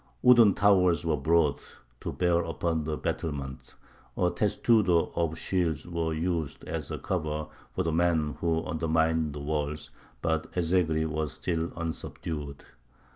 Wooden 0.23 0.55
towers 0.55 1.05
were 1.05 1.15
brought 1.15 1.61
to 1.99 2.11
bear 2.11 2.39
upon 2.43 2.85
the 2.85 2.97
battlements; 2.97 3.75
a 4.17 4.31
testudo 4.31 5.11
of 5.15 5.37
shields 5.37 5.85
was 5.85 6.17
used 6.17 6.63
as 6.63 6.91
cover 7.03 7.45
for 7.75 7.83
the 7.83 7.91
men 7.91 8.35
who 8.39 8.63
undermined 8.65 9.33
the 9.33 9.39
walls; 9.41 9.91
but 10.23 10.47
Ez 10.55 10.71
Zegry 10.73 11.05
was 11.05 11.33
still 11.33 11.71
unsubdued. 11.75 12.65